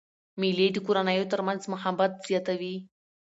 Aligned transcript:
مېلې 0.39 0.67
د 0.73 0.77
کورنیو 0.85 1.29
تر 1.31 1.39
منځ 1.47 1.61
محبت 1.73 2.11
زیاتوي. 2.29 2.75